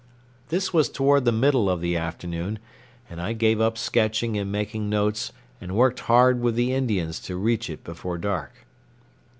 This 0.49 0.73
was 0.73 0.89
toward 0.89 1.25
the 1.25 1.31
middle 1.31 1.69
of 1.69 1.79
the 1.79 1.95
afternoon, 1.95 2.57
and 3.07 3.21
I 3.21 3.33
gave 3.33 3.61
up 3.61 3.77
sketching 3.77 4.35
and 4.35 4.51
making 4.51 4.89
notes 4.89 5.31
and 5.61 5.75
worked 5.75 5.99
hard 5.99 6.41
with 6.41 6.55
the 6.55 6.73
Indians 6.73 7.19
to 7.19 7.35
reach 7.35 7.69
it 7.69 7.83
before 7.83 8.17
dark. 8.17 8.65